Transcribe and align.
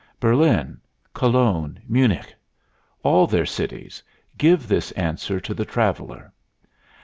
Berlin, 0.19 0.81
Cologne, 1.13 1.79
Munich 1.87 2.33
all 3.03 3.27
their 3.27 3.45
cities 3.45 4.01
give 4.35 4.67
this 4.67 4.91
answer 4.93 5.39
to 5.39 5.53
the 5.53 5.63
traveler. 5.63 6.33